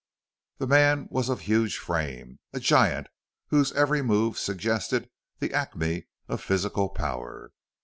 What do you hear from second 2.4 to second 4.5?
a giant whose every move